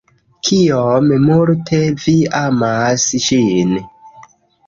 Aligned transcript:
Kiom 0.47 1.09
multe 1.25 1.81
vi 2.05 2.15
amas 2.39 3.05
ŝin. 3.27 3.77